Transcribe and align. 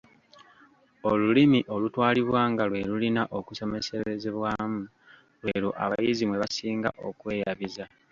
Olulimi 1.09 1.59
olutwalibwa 1.75 2.41
nga 2.51 2.63
lwe 2.69 2.81
lulina 2.89 3.23
okusomeserezebwamu 3.39 4.79
lw’elwo 5.39 5.71
abayizi 5.83 6.23
mwe 6.25 6.37
basinga 6.41 6.89
okweyabiza. 7.07 7.83